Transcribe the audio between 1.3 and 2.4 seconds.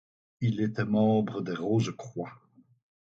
des Rose-Croix.